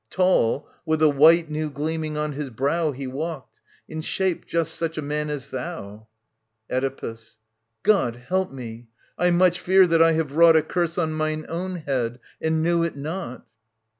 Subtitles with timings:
[0.09, 3.59] Tall, with the white new gleaming on his brow He walked.
[3.87, 6.07] In shape just such a man as thou.
[6.71, 7.37] Oedipus.
[7.83, 8.87] God help me
[9.19, 12.63] I I much fear that I have wrought A curse on mine own head, and
[12.63, 13.45] knew it not.